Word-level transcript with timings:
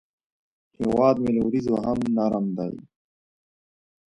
هیواد 0.77 1.15
مې 1.23 1.31
له 1.35 1.41
وریځو 1.45 1.73
نه 1.77 1.81
هم 1.87 1.99
نرم 2.15 2.45
دی 2.57 2.73